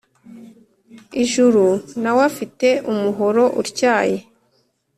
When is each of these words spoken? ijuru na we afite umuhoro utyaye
ijuru 1.23 1.65
na 2.01 2.11
we 2.15 2.21
afite 2.29 2.67
umuhoro 2.91 3.43
utyaye 3.61 4.17